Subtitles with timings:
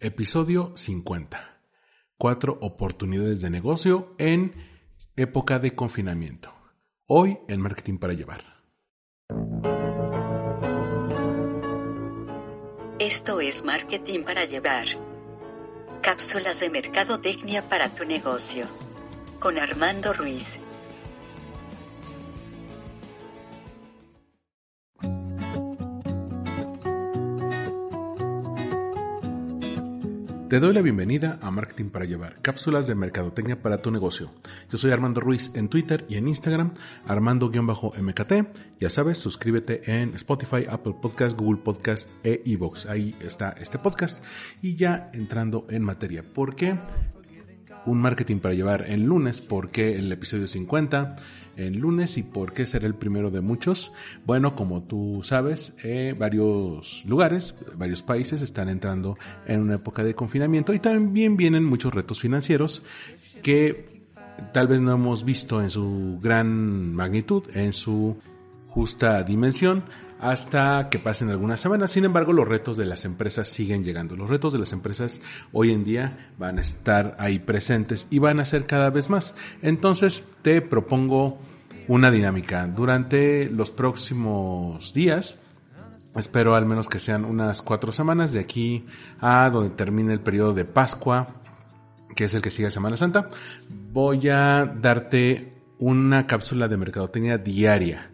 [0.00, 1.60] Episodio 50.
[2.16, 4.54] Cuatro oportunidades de negocio en
[5.16, 6.54] época de confinamiento.
[7.06, 8.44] Hoy en Marketing para Llevar.
[13.00, 14.86] Esto es Marketing para Llevar.
[16.00, 18.66] Cápsulas de mercadotecnia para tu negocio.
[19.40, 20.60] Con Armando Ruiz.
[30.48, 34.30] Te doy la bienvenida a Marketing para Llevar, cápsulas de mercadotecnia para tu negocio.
[34.70, 36.72] Yo soy Armando Ruiz en Twitter y en Instagram,
[37.06, 38.32] Armando-MKT.
[38.80, 42.86] Ya sabes, suscríbete en Spotify, Apple Podcast, Google Podcast e iVoox.
[42.86, 44.24] Ahí está este podcast.
[44.62, 46.78] Y ya entrando en materia, ¿por qué
[47.88, 49.40] un marketing para llevar en lunes?
[49.40, 51.16] ¿Por qué el episodio 50?
[51.58, 53.92] en lunes y por qué será el primero de muchos.
[54.24, 60.14] Bueno, como tú sabes, eh, varios lugares, varios países están entrando en una época de
[60.14, 62.82] confinamiento y también vienen muchos retos financieros
[63.42, 63.98] que
[64.52, 68.18] tal vez no hemos visto en su gran magnitud, en su
[68.78, 69.82] justa dimensión,
[70.20, 71.90] hasta que pasen algunas semanas.
[71.90, 74.14] Sin embargo, los retos de las empresas siguen llegando.
[74.14, 75.20] Los retos de las empresas
[75.52, 79.34] hoy en día van a estar ahí presentes y van a ser cada vez más.
[79.62, 81.38] Entonces, te propongo
[81.88, 82.68] una dinámica.
[82.68, 85.40] Durante los próximos días,
[86.14, 88.86] espero al menos que sean unas cuatro semanas de aquí
[89.20, 91.34] a donde termine el periodo de Pascua,
[92.14, 93.28] que es el que sigue Semana Santa,
[93.92, 98.12] voy a darte una cápsula de mercadotecnia diaria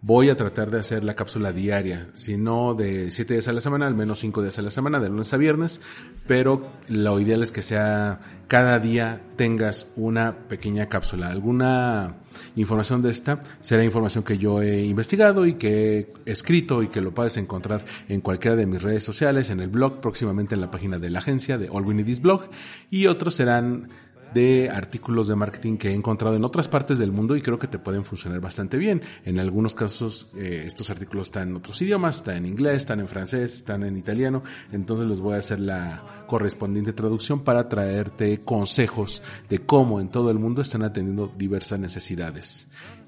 [0.00, 3.60] Voy a tratar de hacer la cápsula diaria, si no de 7 días a la
[3.60, 5.80] semana, al menos 5 días a la semana, de lunes a viernes,
[6.28, 11.28] pero lo ideal es que sea cada día tengas una pequeña cápsula.
[11.28, 12.14] Alguna
[12.54, 17.00] información de esta será información que yo he investigado y que he escrito y que
[17.00, 20.70] lo puedes encontrar en cualquiera de mis redes sociales, en el blog, próximamente en la
[20.70, 22.48] página de la agencia de All We Need Blog,
[22.88, 23.88] y otros serán
[24.34, 27.66] de artículos de marketing que he encontrado en otras partes del mundo y creo que
[27.66, 29.02] te pueden funcionar bastante bien.
[29.24, 33.08] En algunos casos eh, estos artículos están en otros idiomas, están en inglés, están en
[33.08, 34.42] francés, están en italiano,
[34.72, 40.30] entonces les voy a hacer la correspondiente traducción para traerte consejos de cómo en todo
[40.30, 42.66] el mundo están atendiendo diversas necesidades.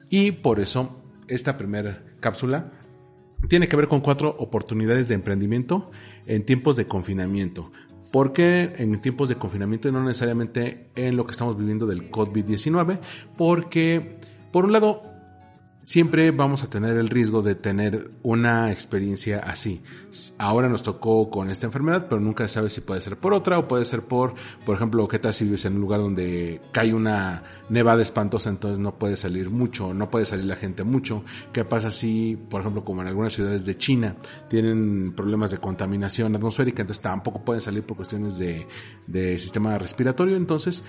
[0.08, 2.72] Y por eso esta primera cápsula
[3.48, 5.90] tiene que ver con cuatro oportunidades de emprendimiento
[6.26, 7.72] en tiempos de confinamiento.
[8.12, 12.10] ¿Por qué en tiempos de confinamiento y no necesariamente en lo que estamos viviendo del
[12.10, 12.98] COVID-19?
[13.36, 14.16] Porque,
[14.50, 15.02] por un lado,
[15.82, 19.82] siempre vamos a tener el riesgo de tener una experiencia así.
[20.38, 23.58] Ahora nos tocó con esta enfermedad, pero nunca se sabe si puede ser por otra
[23.58, 26.94] o puede ser por, por ejemplo, ¿qué tal si vives en un lugar donde cae
[26.94, 31.24] una nevada espantosa, entonces no puede salir mucho, no puede salir la gente mucho?
[31.52, 34.16] ¿Qué pasa si, por ejemplo, como en algunas ciudades de China,
[34.48, 38.66] tienen problemas de contaminación atmosférica, entonces tampoco pueden salir por cuestiones de,
[39.06, 40.36] de sistema respiratorio?
[40.36, 40.84] Entonces,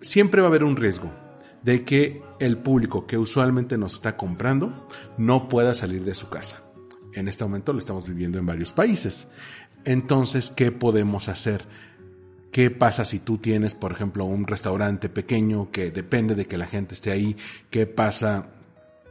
[0.00, 1.10] siempre va a haber un riesgo
[1.62, 6.62] de que el público que usualmente nos está comprando no pueda salir de su casa.
[7.14, 9.28] En este momento lo estamos viviendo en varios países.
[9.84, 11.64] Entonces, ¿qué podemos hacer?
[12.50, 16.66] ¿Qué pasa si tú tienes, por ejemplo, un restaurante pequeño que depende de que la
[16.66, 17.36] gente esté ahí?
[17.70, 18.48] ¿Qué pasa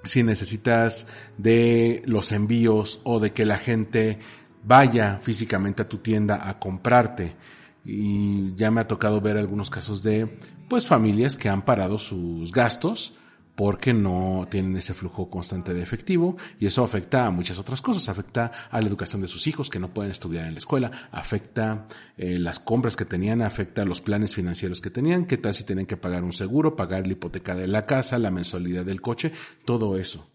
[0.04, 1.08] si necesitas
[1.38, 4.20] de los envíos o de que la gente
[4.64, 7.36] vaya físicamente a tu tienda a comprarte?
[7.84, 10.38] Y ya me ha tocado ver algunos casos de
[10.70, 13.14] pues familias que han parado sus gastos
[13.56, 18.10] porque no tienen ese flujo constante de efectivo y eso afecta a muchas otras cosas,
[18.10, 21.88] afecta a la educación de sus hijos que no pueden estudiar en la escuela, afecta
[22.18, 25.86] eh, las compras que tenían, afecta los planes financieros que tenían, qué tal si tienen
[25.86, 29.32] que pagar un seguro, pagar la hipoteca de la casa, la mensualidad del coche,
[29.66, 30.30] todo eso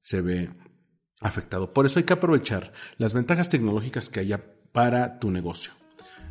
[0.00, 0.50] se ve
[1.20, 1.72] afectado.
[1.72, 5.72] Por eso hay que aprovechar las ventajas tecnológicas que haya para tu negocio.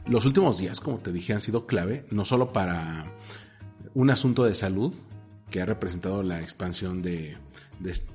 [0.09, 3.12] Los últimos días, como te dije, han sido clave, no solo para
[3.94, 4.94] un asunto de salud,
[5.50, 7.38] que ha representado la expansión de,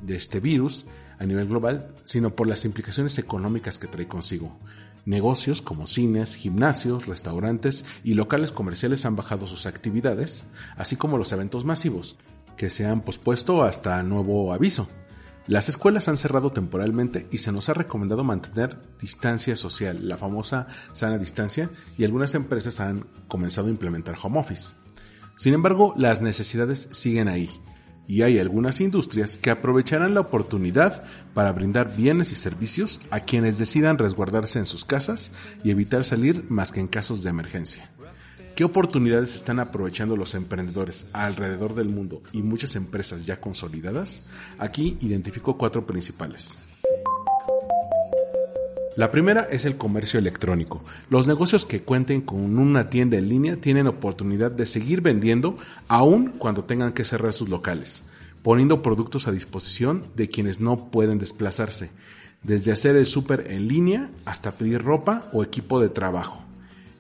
[0.09, 0.87] este virus
[1.19, 4.59] a nivel global, sino por las implicaciones económicas que trae consigo.
[5.05, 10.47] Negocios como cines, gimnasios, restaurantes y locales comerciales han bajado sus actividades,
[10.77, 12.17] así como los eventos masivos,
[12.57, 14.89] que se han pospuesto hasta nuevo aviso.
[15.47, 20.69] Las escuelas han cerrado temporalmente y se nos ha recomendado mantener distancia social, la famosa
[20.93, 24.77] sana distancia, y algunas empresas han comenzado a implementar home office.
[25.37, 27.51] Sin embargo, las necesidades siguen ahí,
[28.07, 31.03] y hay algunas industrias que aprovecharán la oportunidad
[31.35, 35.33] para brindar bienes y servicios a quienes decidan resguardarse en sus casas
[35.65, 37.91] y evitar salir más que en casos de emergencia.
[38.55, 44.29] ¿Qué oportunidades están aprovechando los emprendedores alrededor del mundo y muchas empresas ya consolidadas?
[44.59, 46.59] Aquí identifico cuatro principales.
[48.95, 50.83] La primera es el comercio electrónico.
[51.09, 55.57] Los negocios que cuenten con una tienda en línea tienen oportunidad de seguir vendiendo
[55.89, 58.05] aun cuando tengan que cerrar sus locales,
[58.43, 61.91] poniendo productos a disposición de quienes no pueden desplazarse,
[62.43, 66.52] desde hacer el súper en línea hasta pedir ropa o equipo de trabajo.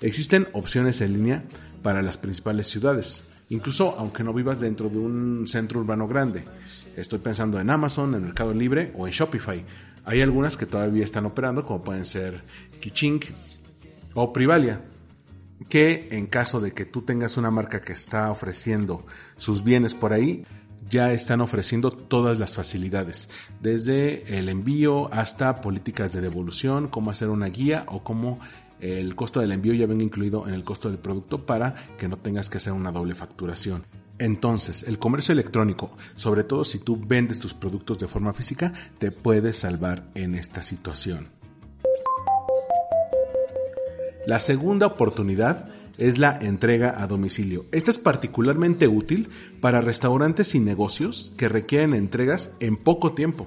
[0.02, 1.44] Existen opciones en línea
[1.82, 6.44] para las principales ciudades, incluso aunque no vivas dentro de un centro urbano grande.
[6.96, 9.64] Estoy pensando en Amazon, en Mercado Libre o en Shopify.
[10.04, 12.42] Hay algunas que todavía están operando, como pueden ser
[12.80, 13.26] Kichink
[14.14, 14.82] o Privalia,
[15.68, 19.06] que en caso de que tú tengas una marca que está ofreciendo
[19.36, 20.44] sus bienes por ahí,
[20.90, 23.28] ya están ofreciendo todas las facilidades,
[23.60, 28.40] desde el envío hasta políticas de devolución, cómo hacer una guía o cómo
[28.82, 32.18] el costo del envío ya venga incluido en el costo del producto para que no
[32.18, 33.84] tengas que hacer una doble facturación.
[34.18, 39.12] Entonces, el comercio electrónico, sobre todo si tú vendes tus productos de forma física, te
[39.12, 41.28] puede salvar en esta situación.
[44.26, 47.66] La segunda oportunidad es la entrega a domicilio.
[47.70, 49.28] Esta es particularmente útil
[49.60, 53.46] para restaurantes y negocios que requieren entregas en poco tiempo.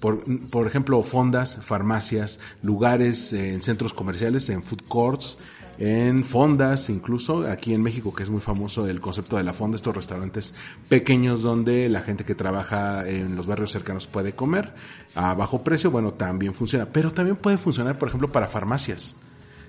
[0.00, 5.38] Por, por ejemplo, fondas, farmacias, lugares en centros comerciales, en food courts,
[5.80, 9.76] en fondas, incluso aquí en México, que es muy famoso el concepto de la fonda,
[9.76, 10.52] estos restaurantes
[10.90, 14.74] pequeños donde la gente que trabaja en los barrios cercanos puede comer
[15.14, 19.16] a bajo precio, bueno, también funciona, pero también puede funcionar, por ejemplo, para farmacias.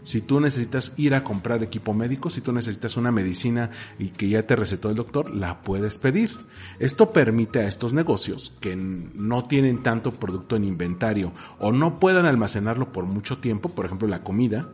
[0.03, 3.69] Si tú necesitas ir a comprar equipo médico, si tú necesitas una medicina
[3.99, 6.31] y que ya te recetó el doctor, la puedes pedir.
[6.79, 12.25] Esto permite a estos negocios que no tienen tanto producto en inventario o no puedan
[12.25, 14.69] almacenarlo por mucho tiempo, por ejemplo la comida,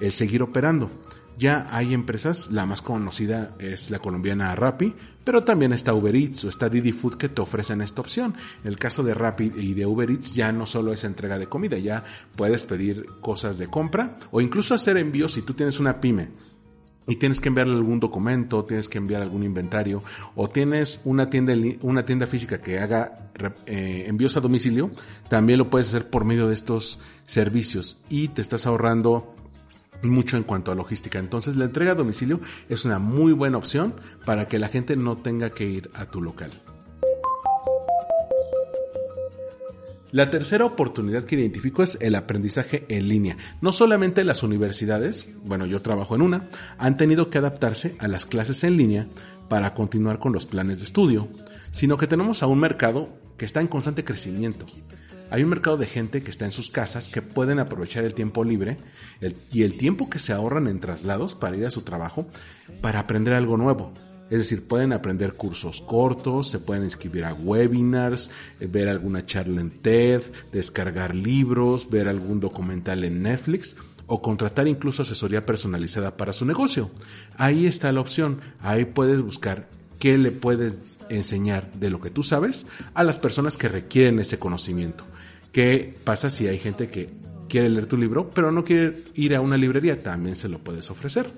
[0.00, 0.90] el seguir operando.
[1.38, 4.94] Ya hay empresas, la más conocida es la colombiana Rappi,
[5.24, 8.34] pero también está Uber Eats o está Didi Food que te ofrecen esta opción.
[8.64, 11.78] El caso de Rappi y de Uber Eats ya no solo es entrega de comida,
[11.78, 12.04] ya
[12.36, 16.28] puedes pedir cosas de compra o incluso hacer envíos si tú tienes una pyme
[17.06, 20.02] y tienes que enviarle algún documento, tienes que enviar algún inventario
[20.36, 23.30] o tienes una tienda, una tienda física que haga
[23.66, 24.90] eh, envíos a domicilio,
[25.28, 29.34] también lo puedes hacer por medio de estos servicios y te estás ahorrando
[30.02, 31.18] mucho en cuanto a logística.
[31.18, 33.94] Entonces la entrega a domicilio es una muy buena opción
[34.24, 36.50] para que la gente no tenga que ir a tu local.
[40.12, 43.36] La tercera oportunidad que identifico es el aprendizaje en línea.
[43.60, 46.48] No solamente las universidades, bueno yo trabajo en una,
[46.78, 49.06] han tenido que adaptarse a las clases en línea
[49.48, 51.28] para continuar con los planes de estudio,
[51.70, 54.66] sino que tenemos a un mercado que está en constante crecimiento.
[55.30, 58.44] Hay un mercado de gente que está en sus casas que pueden aprovechar el tiempo
[58.44, 58.76] libre
[59.50, 62.26] y el tiempo que se ahorran en traslados para ir a su trabajo
[62.82, 63.94] para aprender algo nuevo.
[64.28, 69.62] Es decir, pueden aprender cursos cortos, se pueden inscribir a webinars, eh, ver alguna charla
[69.62, 70.22] en TED,
[70.52, 73.74] descargar libros, ver algún documental en Netflix
[74.06, 76.90] o contratar incluso asesoría personalizada para su negocio.
[77.38, 82.24] Ahí está la opción, ahí puedes buscar qué le puedes enseñar de lo que tú
[82.24, 85.04] sabes a las personas que requieren ese conocimiento.
[85.52, 87.10] ¿Qué pasa si hay gente que
[87.48, 90.02] quiere leer tu libro, pero no quiere ir a una librería?
[90.02, 91.30] También se lo puedes ofrecer.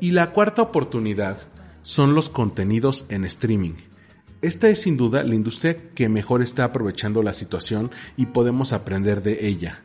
[0.00, 1.38] Y la cuarta oportunidad
[1.82, 3.74] son los contenidos en streaming.
[4.42, 9.22] Esta es sin duda la industria que mejor está aprovechando la situación y podemos aprender
[9.22, 9.80] de ella.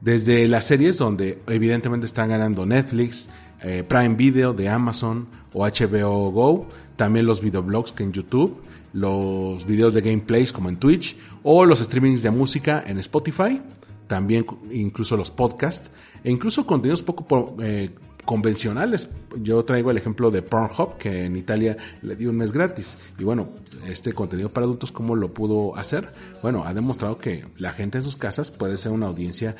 [0.00, 3.30] Desde las series donde evidentemente están ganando Netflix,
[3.64, 6.66] eh, Prime Video de Amazon o HBO Go,
[6.96, 8.60] también los videoblogs que en YouTube,
[8.92, 13.60] los videos de gameplays como en Twitch o los streamings de música en Spotify,
[14.06, 15.90] también incluso los podcasts
[16.22, 17.90] e incluso contenidos poco eh,
[18.24, 19.08] convencionales.
[19.36, 23.24] Yo traigo el ejemplo de Pornhub que en Italia le dio un mes gratis y
[23.24, 23.48] bueno,
[23.86, 26.12] este contenido para adultos cómo lo pudo hacer?
[26.42, 29.56] Bueno, ha demostrado que la gente en sus casas puede ser una audiencia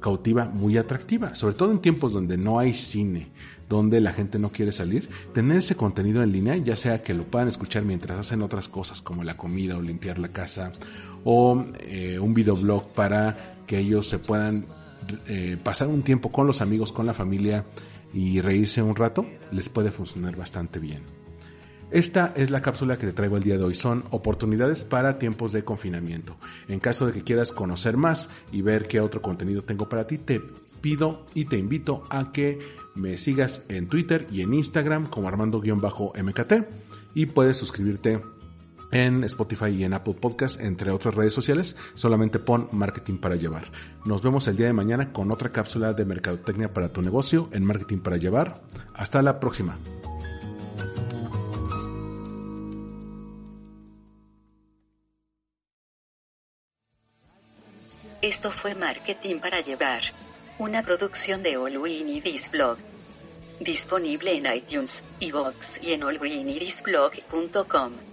[0.00, 3.28] cautiva muy atractiva, sobre todo en tiempos donde no hay cine,
[3.68, 7.24] donde la gente no quiere salir, tener ese contenido en línea, ya sea que lo
[7.24, 10.72] puedan escuchar mientras hacen otras cosas como la comida o limpiar la casa,
[11.24, 14.66] o eh, un videoblog para que ellos se puedan
[15.26, 17.64] eh, pasar un tiempo con los amigos, con la familia
[18.12, 21.17] y reírse un rato, les puede funcionar bastante bien.
[21.90, 23.74] Esta es la cápsula que te traigo el día de hoy.
[23.74, 26.36] Son oportunidades para tiempos de confinamiento.
[26.68, 30.18] En caso de que quieras conocer más y ver qué otro contenido tengo para ti,
[30.18, 30.42] te
[30.82, 32.58] pido y te invito a que
[32.94, 36.52] me sigas en Twitter y en Instagram como Armando-MKT
[37.14, 38.20] y puedes suscribirte
[38.90, 41.76] en Spotify y en Apple Podcast, entre otras redes sociales.
[41.94, 43.70] Solamente pon Marketing para Llevar.
[44.04, 47.64] Nos vemos el día de mañana con otra cápsula de Mercadotecnia para tu negocio en
[47.64, 48.62] Marketing para Llevar.
[48.94, 49.78] Hasta la próxima.
[58.20, 60.02] Esto fue Marketing para Llevar.
[60.58, 62.76] Una producción de All Greenidis Blog.
[63.60, 68.07] Disponible en iTunes, iVoox y en allgreenidisblog.com.